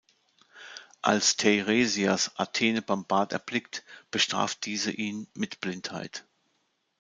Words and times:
Als 1.03 1.37
Teiresias 1.37 2.31
Athene 2.35 2.81
beim 2.81 3.05
Bad 3.05 3.33
erblickt, 3.33 3.83
bestraft 4.09 4.65
diese 4.65 4.89
ihn 4.89 5.27
mit 5.35 5.61
Blindheit. 5.61 6.25